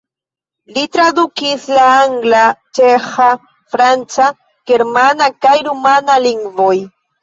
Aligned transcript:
Li 0.77 0.85
tradukis 0.95 1.67
el 1.75 1.83
angla, 1.83 2.41
ĉeĥa, 2.79 3.29
franca, 3.77 4.33
germana 4.75 5.33
kaj 5.45 5.57
rumana 5.73 6.23
lingvoj. 6.31 6.77